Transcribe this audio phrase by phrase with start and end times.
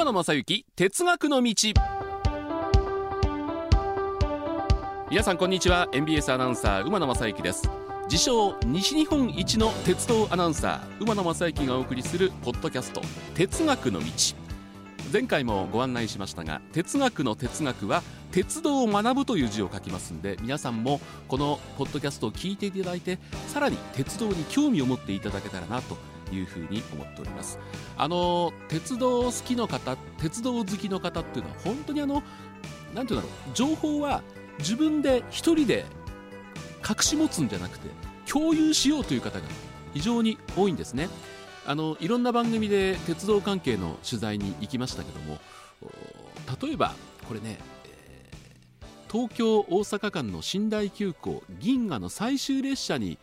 [0.00, 1.54] 馬野正幸哲学の道。
[5.10, 5.88] 皆さんこんにちは。
[5.92, 7.68] MBS アナウンサー馬野正幸です。
[8.04, 13.02] 自称西日本一の鉄道アナウンサー馬野正幸がお送りするポッドキャスト
[13.34, 14.06] 哲学の道。
[15.12, 25.98] 前回もご案内しましたが哲学の哲学は鉄道を学ぶという字を書きますんで皆さんもこのポッドキャストを聞いていただいてさらに鉄道に興味を持っていただけたらなと
[26.32, 27.58] いうふうに思っております。
[27.96, 32.22] あの鉄道好きの方鉄道好きの方っていうのは本当にあの
[32.94, 34.22] なんていうんだろう情報は
[34.58, 35.84] 自分で一人で
[36.88, 37.88] 隠し持つんじゃなくて
[38.26, 39.46] 共有しようという方が
[39.92, 41.08] 非常に多いんですね。
[41.66, 45.38] あのいろんな番組で鉄道関係の取材に行きましたけども
[46.60, 46.94] 例えば
[47.28, 47.58] これね、
[49.10, 53.18] 東京大阪間の寝台急行銀河の最終列車に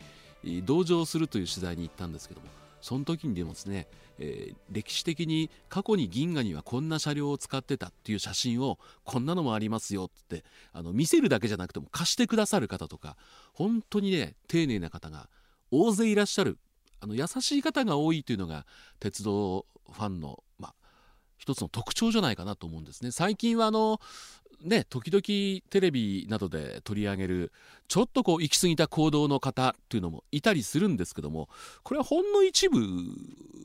[0.64, 2.46] 同乗するという取材に行ったんですけども
[2.80, 3.86] その時にでもですね、
[4.18, 13.16] えー、歴史的に過去に銀河にはこんな車両を使ってたっていう写真をこんなのもありますよってあの見せるだけじゃなくても貸してくださる方とか
[13.52, 15.28] 本当にね丁寧な方が
[15.70, 16.58] 大勢いらっしゃる
[17.00, 18.66] あの優しい方が多いというのが
[19.00, 20.74] 鉄道ファンの、まあ、
[21.36, 23.10] 一つの特徴じゃないかなと思うんですね。
[23.10, 24.00] 最近はあの
[24.62, 27.52] ね、時々テレビなどで取り上げる
[27.86, 31.48] ちょっとこう行き過ぎた行動の方っていうのもいたりするんですけども
[31.84, 32.80] これはほんの一部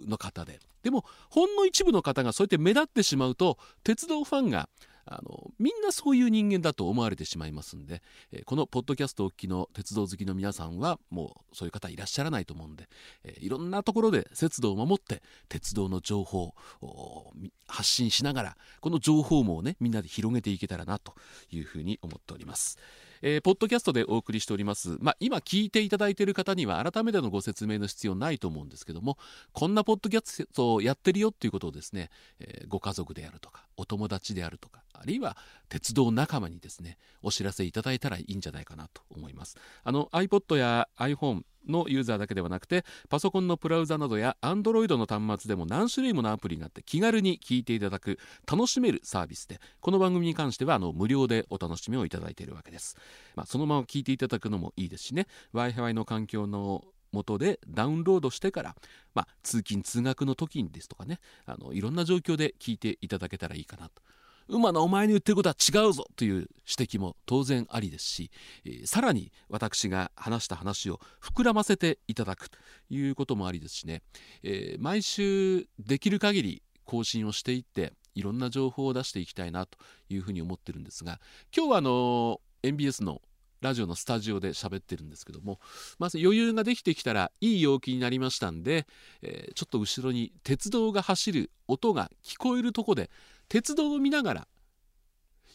[0.07, 0.59] の方で。
[0.83, 4.67] でもほんの一部の方がそうやって目立ってしまうと鉄道ファンが
[5.05, 8.01] あのみんなそういう人間だと思われてしまいますんで、
[8.31, 12.87] えー、このポッドキャストをお聞きの鉄道好きの皆さんはもうそういう方いらっしゃらないと思うんで、
[13.23, 17.33] えー、いろんなところで節度を守って鉄道の情報を
[17.67, 21.13] 発信しながらこの情報網をねみんなで広げていけたらなと
[21.51, 22.77] いうふうに思っております。
[23.25, 29.17] えー、ポッドキャストでお送りしております、まあ、今聞いていただいている方には改めてのご説明の必要ないと思うんですけども
[29.53, 32.09] こんなポッドキャストをやってるよっていうことをですね、
[32.41, 35.37] えー、ご家族であるとかお友達であるとかあるいは
[35.69, 39.57] 鉄道仲間にですねお知らせいただいたらいいんじゃないかなと思います。
[39.83, 48.19] あの iPod や iPhone のユーザーだけではなくてパソコンのブラウザなどや Android の端末でも何種類ものアプリがあって気軽に聞いていただく
[48.49, 52.97] 楽しめるサービスでこの番組に関してはあの無料でお楽しみをいただいているわけです、
[53.35, 55.27] まあ、そのまま聞いていただくのもいいですしね。
[55.53, 58.75] Wi-Fi の環境の元でダウンロードしてから、
[59.13, 64.01] まあ、通勤通学の時にですとかねあのいろんな状況で聞いていただけたらいいかなと。
[64.47, 66.49] 馬のお前に言ってることは違うぞという指
[66.97, 68.31] 摘も当然ありですし、
[68.65, 72.57] えー、さらに私が話した話を膨らませていただくと
[72.89, 74.01] いうこともありですしね、
[74.43, 79.77] えー、毎週できる限り更新をしていっていろんな情報を出していきたいなと
[80.09, 81.19] いうふうに思ってるんですが
[81.55, 83.21] 今日はあの MBS の
[83.63, 85.59] ラジオのスタジオで喋ってるんですけども
[85.97, 88.85] まず余裕ができてきたらいい陽気になりましたんで、
[89.21, 93.09] えー、ちょっと後ろに鉄道が走る音が聞こえるとこで
[93.49, 94.47] 鉄道を見ながら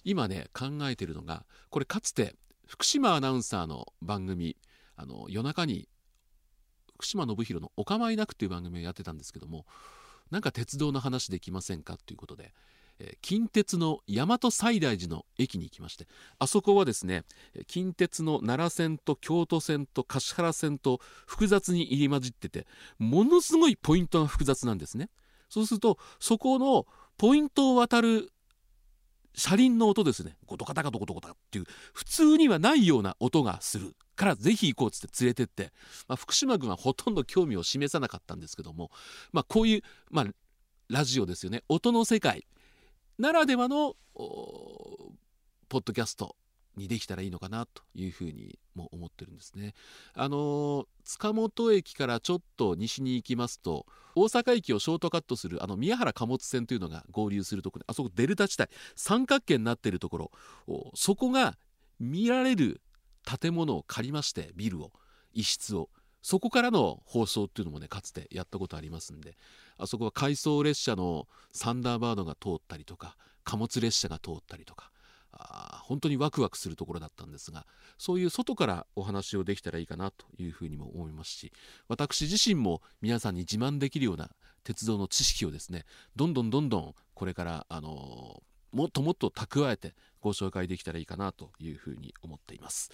[0.05, 2.35] 今ね考えてるのがこれかつて
[2.67, 4.57] 福島アナウンサーの番組
[4.97, 5.89] あの夜中に
[6.95, 9.67] 福島信弘の「お構いなく」っていう番組をやってたんですけども
[10.31, 12.53] なんか鉄道の話できませんかということで、
[13.23, 16.07] 近鉄の大和西大寺の駅に行きまして
[16.39, 17.25] あそこはですね
[17.67, 22.67] 近鉄の奈良線と京都線と橿原線と複雑に入り混じってて
[22.99, 25.11] ものすごいポイントが複雑なんですね。
[25.49, 26.87] そうするとそこの
[27.17, 28.31] ポイントを渡る
[29.35, 33.95] 車輪の音ですねゴトカタカトゴトゴタっていう普通にはないような音がする。
[34.19, 35.73] からぜひ行こうっつって連れてって、
[36.09, 38.91] まあ、福島軍はほとんど興味を示さなかったんですけども、
[39.33, 40.27] まあ、こういう、まあ、
[40.91, 41.63] ラジオですよね。
[41.69, 42.45] 音の世界。
[43.19, 46.37] ならではのポッドキャスト
[46.77, 49.75] にできたらいいのかなというふうにも思ってるんですね。
[50.15, 60.31] あの塚本駅からちょっと西に行きますと大阪駅をショートカットするあの宮原貨物線というのが合流するところあそこデルタ地帯三角形になってるとこ
[60.69, 61.59] ろそこが
[61.99, 62.81] 見られる
[63.41, 64.93] 建物を借りましてビルを
[65.33, 65.91] 一室を
[66.29, 69.39] そこからの放送っていうのもねかつてやったことありますんで
[69.79, 74.91] あそこは回送列車のサンダーバードが通ったりとか貨物列車が通ったりとか
[75.33, 77.65] あ本当にワクワクするところだったんですが
[77.97, 81.51] そういう外からお話をできたらいいかなというふうにも思いますし
[81.89, 84.29] 私自身も皆さんに自慢できるような
[84.65, 88.43] 鉄道の知識をですねどんどんどんどんこれからあの
[88.73, 92.91] もっともっと蓄えてご紹介できたらいいかなというふうに思っています。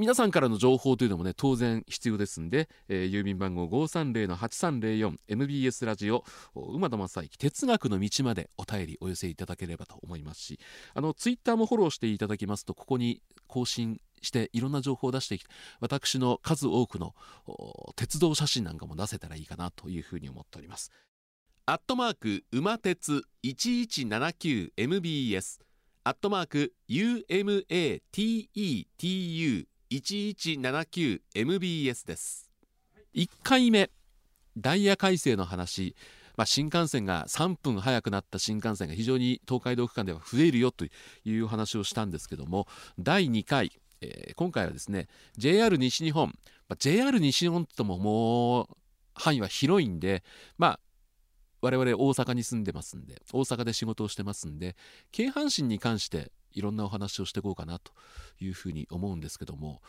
[0.00, 6.24] 皆さんからの情報というのもね当然必要ですんで、えー、郵便番号 530-8304MBS ラジオ
[6.54, 10.58] 馬田正幸哲学の道までお便りお寄せいただければと思いますし
[10.94, 15.50] あのツイッターもフォローしていただきますとここに更新していろんな情報を出してきて
[15.80, 17.14] 私の数多くの
[17.94, 20.90] 鉄道写真なんかも出せたらいいかなというふうに思っております。
[21.66, 25.60] アットマーク馬鉄 1179MBS
[26.04, 28.00] アットマーク UMATETU
[29.90, 32.48] 1179MBS です。
[33.12, 33.90] 1回目。
[34.56, 35.96] ダイヤ改正の話。
[36.36, 40.84] まあ、新幹線が3分早くなった新幹線が非常に東海道区間では増えるよと
[41.24, 46.28] いう話をしたんですけども第2回、えー、今回はですね JR 西日本、
[46.68, 48.68] まあ、JR 西日本ってももう
[49.14, 50.22] 範囲は広いんで
[50.56, 50.80] まあ
[51.60, 54.76] 我々大阪に住んでますんで大阪で仕事をしてますんで
[55.12, 57.92] 京阪神に関していろんなお話をしていこうかなと
[58.40, 59.80] いうふうに思うんですけども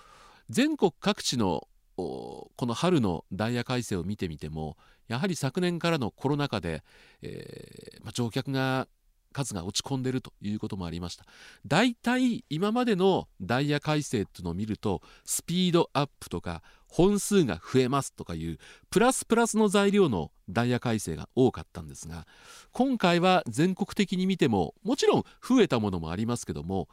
[0.50, 4.78] 全国各地のこの春のダイヤ改正を見てみても
[5.08, 6.84] やはり昨年からのコロナ禍で、
[7.22, 8.88] えーまあ、乗客が
[9.32, 11.26] 数が落ち込んでるということもありました
[11.66, 18.58] だいたい今までのダイヤ改正っていうのを見るとスピードアップとか本数が増えますとかいう
[18.90, 22.28] プラスプラスの材料のダイヤ改正が多かったんですが
[22.72, 26.90] 今回は全国的に見てももちろん増えたものもありますけども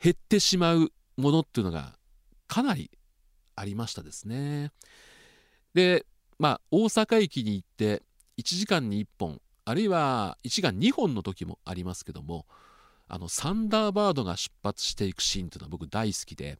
[0.00, 1.94] 減ってしまうものっていうのが
[2.46, 2.90] かなり
[3.56, 4.72] ありましたですね。
[5.74, 6.06] で
[6.38, 8.02] まあ大阪駅に行って
[8.38, 12.46] 1時間に1本あるいは1時間2本の時もありますけども
[13.08, 16.58] あのサンダーバードが出発していくシーンというのは僕大好きで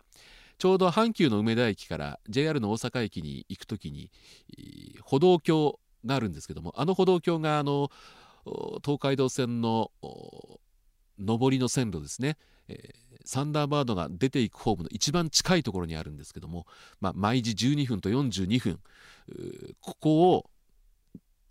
[0.58, 4.10] ちょうど阪急の梅田駅から JR の大阪駅に行く時に
[5.02, 7.90] 歩道橋があるんですけどもあの歩道橋があの
[8.84, 9.90] 東海道線の
[11.18, 12.36] 上りの線路ですね、
[12.68, 16.66] えー、サンダーバードが出ていくホームの一番近いところにあるんですけども、
[17.00, 18.78] まあ、毎時12分と42分
[19.80, 20.50] ここを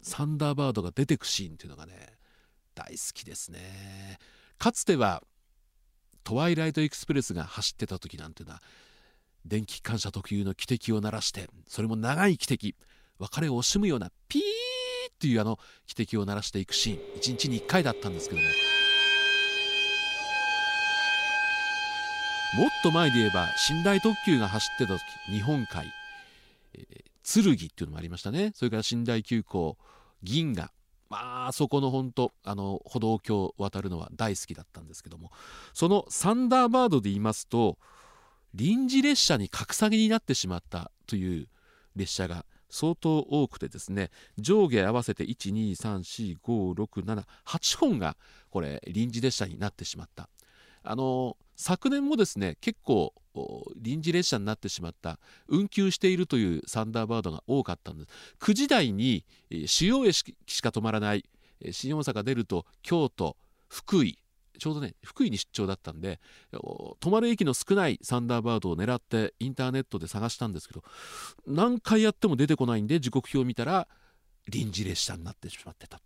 [0.10, 1.94] サンダーバードが出てくシーンっていうのがね
[2.74, 4.18] 大好きですね。
[4.58, 5.22] かつては
[6.24, 8.62] トワイライトエクスプレスが走ってた時なんていうのは
[9.46, 12.76] 電気機関車特有の汽笛を鳴らしてそれも長い汽笛。
[13.20, 16.98] 別れを惜しむようなピーっていうあの汽笛を鳴らしていくシーン。
[17.20, 18.48] 1日に1回だったんですけども。
[22.58, 25.94] もっと前で言えば寝台特急が走ってた時日本海、
[26.74, 28.54] えー、剣っていうのもありましたね。
[28.56, 29.78] それから寝台急行。
[30.24, 30.72] 銀河。
[31.10, 35.32] まあそこの本当あの歩道橋を渡るのは大好きだったんですけども。
[35.74, 37.78] そのサンダーバードで言いますと
[38.54, 41.48] 臨時列車に格下げになってしまったという
[41.96, 44.12] 列車が相当多くてですね。
[44.38, 48.16] 上下合わせて1 2 3 4 5 6 7 8本が
[48.52, 50.30] これ臨時列車になってしまった。
[50.84, 53.14] あの昨年もですね結構
[53.76, 58.10] 臨時列車になってしまった運休しているというサンダーバードが多かったんです。
[58.40, 59.26] 9時台に
[59.66, 61.26] 主要駅しか止まらない
[61.72, 63.36] 新大阪出ると京都
[63.68, 64.18] 福井
[64.58, 66.20] ちょうどね福井に出張だったんで
[66.54, 70.84] 止まる駅の少ないサンダーバードを狙ってインターネットで探したんですけど
[71.48, 73.88] 何回やっても出てこないんで時刻表を見たら
[74.48, 76.02] 臨時列車になってしまってた。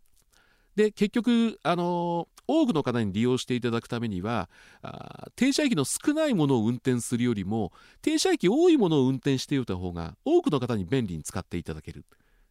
[0.76, 4.50] で結局、あの多くの方に利用していただくためには
[4.82, 7.72] あ停車駅の少ないものを運転するよりも
[8.02, 12.06] 停車駅多いものを運転しておいた方が多くの方に便利に使っていただける。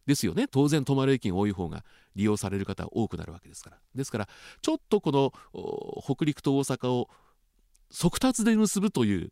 [0.05, 0.47] ですよね。
[0.49, 1.85] 当然止まる駅が多い方が
[2.15, 3.77] 利用される方多くなるわけですから。
[3.95, 4.27] ですから
[4.61, 5.31] ちょっとこの
[6.03, 7.09] 北陸と大阪を
[7.89, 9.31] 速達で結ぶという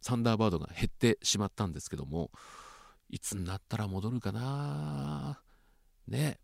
[0.00, 2.30] サンダーバードが減ってしまったんですけども
[3.08, 5.40] いつになったら戻るかな
[6.08, 6.41] ね。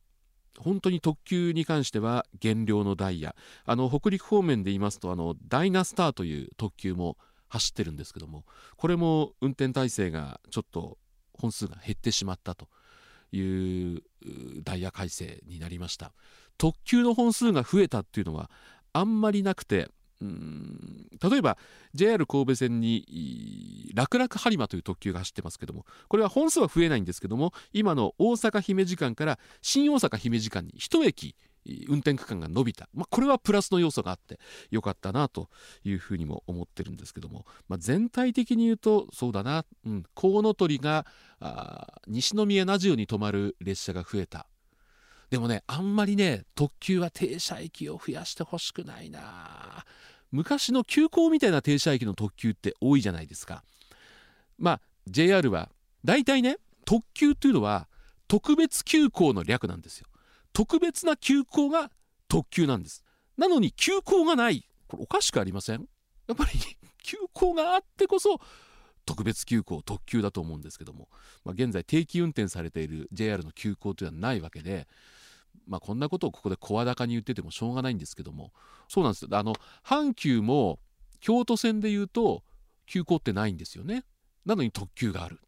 [0.59, 3.35] 本当に特急に関しては減量のダイヤ。
[3.65, 7.17] あの北陸方面で言いますとあのダイナスターという特急も
[7.49, 8.45] 走ってるんですけども
[8.77, 10.99] これも運転体制がちょっと
[11.33, 12.69] 本数が減ってしまったと
[13.33, 14.03] いう
[14.65, 16.13] ダイヤ改正になりました。
[16.59, 18.51] 特急の本数が増えたっていうのは
[18.93, 19.89] あんまりなくて
[20.21, 21.07] うん。
[21.23, 21.59] 例えば
[21.95, 31.35] JR 神戸線に楽々播磨という特急が走ってますけどもこれは本数は増えないんですけども今の大阪姫路間から新大阪姫路間に1駅
[31.89, 34.39] 運転区間が伸びた、まあ、これはプラスの要素があって
[34.71, 35.49] よかったなと
[35.85, 41.05] いうふうにも思ってるんですけども、まあ、全体的に言うとそうだな、うん、コウノトリが
[42.07, 44.47] 西宮名塩に止まる列車が増えた。
[45.31, 49.85] でもねあんまりね特急は停車駅を増やしてほしくないな。
[50.31, 53.63] 昔の急行みたいな停車駅の特急って多いじゃないですか。
[54.59, 55.71] まあ JR は
[56.05, 57.89] 大体ね特急っていうのは
[58.27, 60.07] 特別急行の略なんですよ。
[60.53, 61.91] 特別な急行が
[62.29, 63.05] 特急なんです。
[63.37, 64.67] なのに急行がない。
[64.87, 65.89] これおかしくありません？
[66.27, 66.51] やっぱり
[67.03, 68.39] 急行があってこそ
[69.07, 71.09] 特別急行特急だと思うんですけども、
[71.45, 74.87] まあ、現在定期運転されている JR の急行というのはないわけで
[75.67, 78.53] まあ、こんなことをここで声高に言っててもしょうがないんですけども。
[78.89, 79.27] そうなんです。
[79.31, 80.79] あの阪急も
[81.21, 82.43] 京都線でいうと
[82.87, 84.05] 急行ってないんですよね。
[84.45, 85.41] なのに特急がある。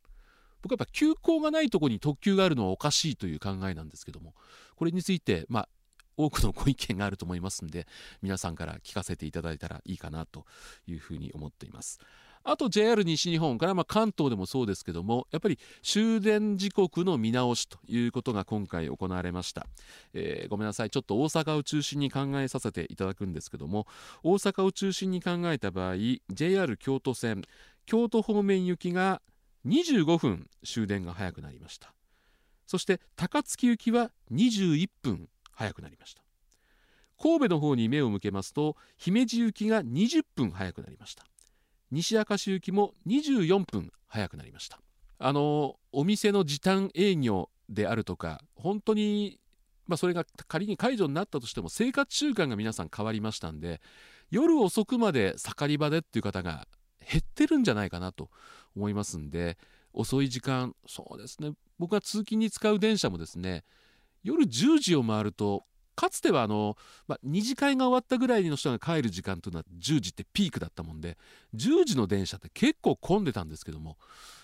[0.63, 4.35] 僕はやっぱ急行がないとこに特急があるのはおかしいという考えなんですけども。
[4.77, 5.69] これについてまあ
[6.17, 7.87] 多くのご意見があると思いますんで
[8.21, 10.45] 皆さんから聞かせていただいたらいいかなと
[10.87, 11.99] いうふうに思っています。
[12.43, 19.67] あと JR 西日本からま関東でもそうですけどもやっぱり終電時刻の見直しということが今回行われました、
[20.15, 20.91] えー、ごめんなさい。
[20.91, 23.87] ちょっと大阪を中心に考えさせていただくんですけども
[24.23, 25.95] 大阪を中心に考えた場合
[26.31, 27.43] JR 京都線
[27.87, 29.21] 京都方面行きが
[29.67, 31.93] 25分終電が早くなりました。
[32.67, 36.23] そして高槻行きは21分早くなりました。
[37.21, 41.25] 神戸の方に目を向けますと姫路行きが20分早くなりました。
[41.91, 44.81] 西明石行きも24分早くなりました。
[45.19, 49.41] あのお店の時短営業であるとか本当に
[49.91, 53.81] まあ、それが仮に解除になったとしても生活習慣が皆さん変わりましたんで
[54.31, 56.69] 夜遅くまで盛り場でっていう方が
[57.01, 58.31] 減ってるんじゃないかなと
[58.77, 59.59] 思いますんで
[59.93, 63.65] 遅い時間そうですね僕が通勤に使う電車もですね
[64.23, 65.65] 夜10時を回ると
[66.01, 71.19] かつてはあの、まあ、2次会が終わったぐらいの人が帰る時間というのは10時ってピークだったもんで
[71.55, 73.99] 10時の電車って結構混んでたんですけども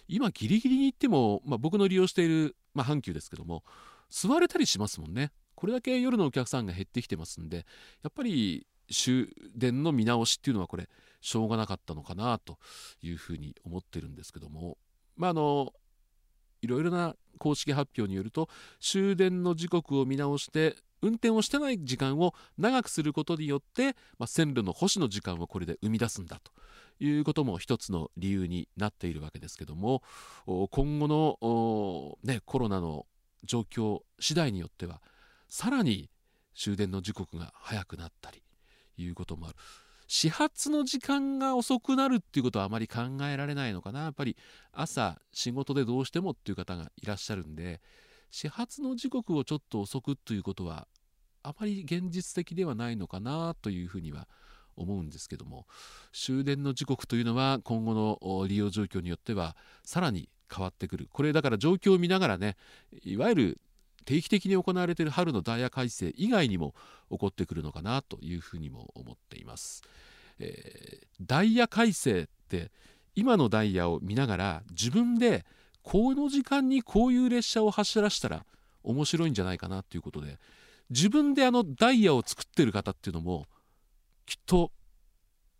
[0.06, 3.64] 今ギリギリに行っても、まあ、僕の利用している、まあ、阪急ですけども
[4.10, 5.32] 座れたりしますもんね。
[5.54, 7.64] これだけ夜のお客さんが減ってきてますんで
[8.02, 10.90] やっぱり終電の見直しっていうのはこれ
[11.22, 12.58] しょうがなかったのかなと
[13.00, 14.76] いうふうに思ってるんですけども
[15.16, 15.72] まああの
[16.60, 26.52] いろいろな公式発表によると終電の時刻を見直して運転をしてない時間を長くすることによって、まあ、線路の保守の時間をこれで生み出すんだと
[27.04, 30.02] いうことも一つの理由になっているわけですけども
[30.46, 33.06] 今後の、ね、コロナの
[33.44, 35.00] 状況次第によっては
[35.48, 36.10] さらに
[36.54, 38.42] 終電の時刻が早くなったり
[38.96, 39.56] いうこともある。
[40.08, 44.04] 始発の時間が遅くなるっていうことはあまり考えられないのかな。
[44.04, 44.36] やっぱり
[44.72, 47.80] 朝仕事でどうしてもっていう方がいらっしゃるんで
[48.30, 50.86] 始発の時刻をちょっと遅くということは
[51.42, 54.26] あまり現実的ではないのかなというふうには
[54.76, 55.66] 思うんですけども
[56.12, 62.56] 終電の時刻というのは今後の利用状況によってはさらに変わってくるこれだから状況を見ながらね
[63.04, 63.60] いわゆる
[64.04, 66.74] 定期的に行われている春のダイヤ改正以外にも
[67.10, 69.82] 起こってくるのかなというふうにも思っています。
[70.38, 72.70] えー、ダイヤ改正って
[73.16, 75.44] 今のダイヤを見ながら自分で
[75.86, 78.44] この時間にこういう列車を走らせたら
[78.82, 80.40] 面白いんじゃないかなということで
[80.90, 83.46] 自分であのダイヤを作ってる方っていうのも
[84.26, 84.72] きっと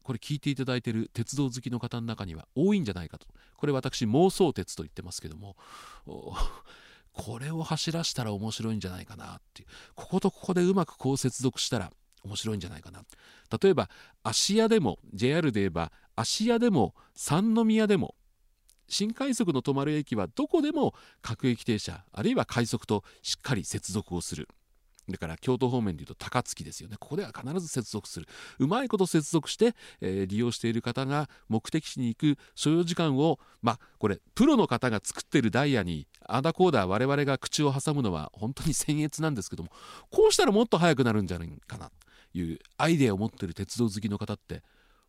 [0.02, 3.26] これ聞いていただいてる鉄道好きの方の中には多いんじゃないかと。
[3.56, 5.56] これ私妄想鉄と言ってますけども
[7.12, 9.68] これを走らせたら面白いんじゃないかなっていう。
[9.95, 11.92] こことここでうまくこう接続したら
[12.25, 13.04] 面白いんじゃないかな
[13.62, 13.88] 例えば
[14.25, 18.16] 芦屋でも JR で言えば芦屋でも三宮でも
[18.88, 24.49] 新快速の止まる駅はどこでも各駅停車あるいは快速としっかり接続をする。
[25.09, 26.97] だから京都方面でいうと高槻ですよね。
[26.99, 28.26] ここでは必ず接続する。
[28.59, 39.71] うまいこと接続して、えー、利用している方が目的地に行く所要時間をまあこれプロの方が作ってるダイヤにアーダコーダー我々が口を挟むのは本当に 僭越なんですけども
[40.11, 44.62] こうしたらもっと早くなるんじゃないかなというアイデアを持ってる鉄道好きの方って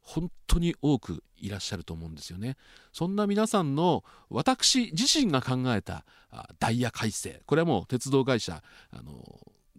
[0.07, 2.55] 本当に多くいらっしゃると思うんですよね。
[2.93, 6.05] そんな皆さんの私自身が考えた
[6.59, 7.41] ダイヤ改正。
[7.45, 9.21] これはもう鉄道会社あの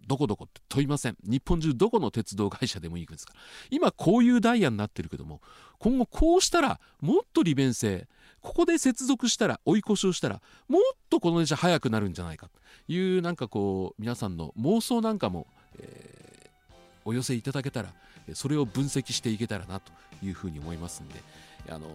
[0.05, 1.17] どこどこって問いません。
[1.23, 3.33] 日本中どこの鉄道会社でもいいですか。
[3.33, 3.39] ら
[3.71, 5.41] 今こういうダイヤになってるけども
[5.79, 8.07] 今後こうしたらもっと利便性
[8.41, 12.49] ここで接続したら追い越しをしたらもっとこの電車速くなるんじゃないか。
[12.49, 15.47] というなんかこう皆さんの妄想なんかも、
[17.09, 17.89] お寄せいただけたら
[18.33, 19.91] それを分析していけたらなと
[20.23, 21.15] いうふうに思いますんで
[21.69, 21.87] あの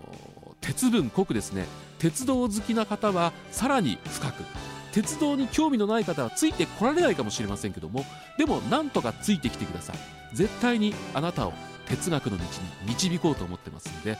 [0.60, 1.66] 鉄分濃くですね
[1.98, 4.44] 鉄道好きな方はさらに深く
[4.92, 8.04] 鉄道に興味のない方はついてこられないかもしれませんけども
[8.38, 9.96] でもなんとかついてきてください。
[10.34, 11.52] 絶対にあなたを
[11.86, 12.44] 哲学の道
[12.86, 14.18] に導こうと思ってますんで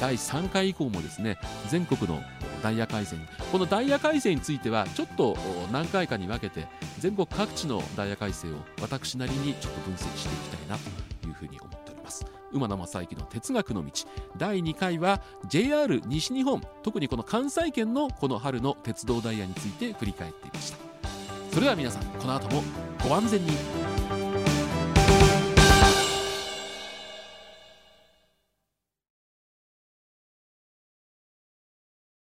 [0.00, 1.38] 第3回以降もですね
[1.68, 2.22] 全国の
[2.62, 3.16] ダイヤ改正
[3.52, 5.36] このダイヤ改正についてはちょっと
[5.72, 6.66] 何回かに分けて
[6.98, 10.76] 全国各地のダイヤ改正を私なりにちょっと分析していきたいな
[11.22, 12.26] というふうに思っております。
[12.52, 13.92] 馬野正幸の哲学の道。
[14.36, 16.62] 第2回は JR 西日本。
[16.82, 20.78] 特にこの関西圏のこの春の鉄道ダイヤについて振り返っていました。
[21.50, 22.62] それでは皆さんこの後も
[23.06, 23.85] ご安全に。